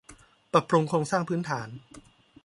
[0.53, 1.67] ปรับปรุงโครงสร้างพื้นฐาน